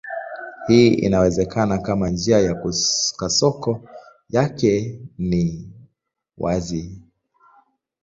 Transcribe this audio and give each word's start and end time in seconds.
Hii 0.67 0.87
inawezekana 0.93 1.77
kama 1.77 2.09
njia 2.09 2.39
ya 2.39 2.55
kasoko 3.19 3.81
yake 4.29 4.99
ni 5.17 5.71
wazi. 6.37 7.01